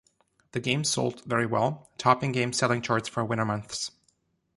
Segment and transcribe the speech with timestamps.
[0.53, 3.91] The game sold very well, topping game selling charts for winter months.